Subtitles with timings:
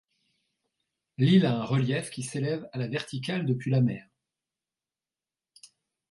[1.19, 4.09] L'île a un relief qui s'élève à la verticale depuis la mer.